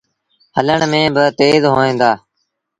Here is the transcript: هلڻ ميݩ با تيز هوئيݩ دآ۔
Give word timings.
هلڻ 0.57 0.79
ميݩ 0.91 1.13
با 1.15 1.23
تيز 1.37 1.61
هوئيݩ 1.73 1.97
دآ۔ 2.01 2.11